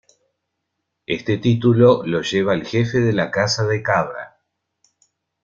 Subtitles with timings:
[1.05, 4.39] Este título lo lleva el jefe de la Casa de Cabra.